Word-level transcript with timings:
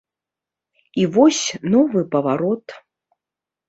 І 1.03 1.05
вось 1.17 1.43
новы 1.77 1.99
паварот. 2.19 2.67